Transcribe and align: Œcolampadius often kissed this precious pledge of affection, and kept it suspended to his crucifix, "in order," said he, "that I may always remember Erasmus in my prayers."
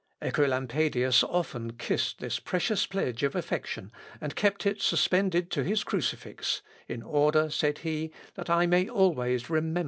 Œcolampadius 0.19 1.23
often 1.25 1.73
kissed 1.73 2.17
this 2.17 2.39
precious 2.39 2.87
pledge 2.87 3.21
of 3.21 3.35
affection, 3.35 3.91
and 4.19 4.35
kept 4.35 4.65
it 4.65 4.81
suspended 4.81 5.51
to 5.51 5.63
his 5.63 5.83
crucifix, 5.83 6.63
"in 6.87 7.03
order," 7.03 7.51
said 7.51 7.77
he, 7.85 8.11
"that 8.33 8.49
I 8.49 8.65
may 8.65 8.89
always 8.89 9.43
remember 9.47 9.49
Erasmus 9.49 9.49
in 9.59 9.73
my 9.73 9.73
prayers." 9.75 9.79